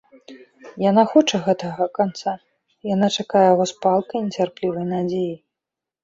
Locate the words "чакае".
3.23-3.43